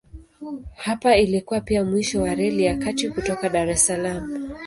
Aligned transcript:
Hapa 0.75 1.15
ilikuwa 1.17 1.61
pia 1.61 1.83
mwisho 1.83 2.21
wa 2.21 2.35
Reli 2.35 2.63
ya 2.63 2.77
Kati 2.77 3.09
kutoka 3.09 3.49
Dar 3.49 3.69
es 3.69 3.85
Salaam. 3.85 4.51